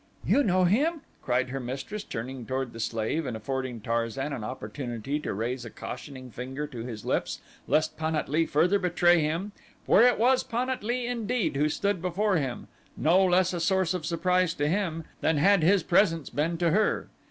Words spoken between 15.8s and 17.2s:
presence been to her.